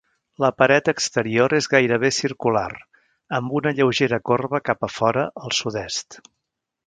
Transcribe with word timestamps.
La 0.43 0.49
paret 0.59 0.87
exterior 0.93 1.53
és 1.57 1.67
gairebé 1.73 2.09
circular, 2.21 2.71
amb 3.41 3.53
una 3.61 3.75
lleugera 3.81 4.19
corba 4.31 4.61
cap 4.71 4.87
a 4.87 4.91
fora 4.95 5.27
al 5.45 5.55
sud-est. 5.61 6.19